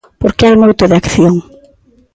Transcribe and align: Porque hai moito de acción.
Porque 0.21 0.45
hai 0.47 0.55
moito 0.57 0.83
de 0.89 0.95
acción. 1.01 1.35